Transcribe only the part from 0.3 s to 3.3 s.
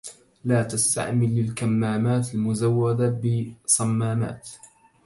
لا تستعمل الكمامات المزودة